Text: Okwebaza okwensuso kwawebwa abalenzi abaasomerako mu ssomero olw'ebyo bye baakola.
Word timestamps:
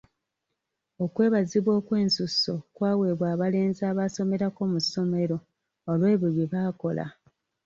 Okwebaza 1.03 1.57
okwensuso 1.79 2.53
kwawebwa 2.75 3.25
abalenzi 3.35 3.81
abaasomerako 3.91 4.61
mu 4.71 4.79
ssomero 4.85 5.37
olw'ebyo 5.91 6.29
bye 6.35 6.47
baakola. 6.51 7.05